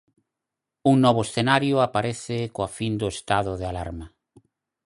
[0.91, 4.07] Un novo escenario aparece coa fin do estado de alarma.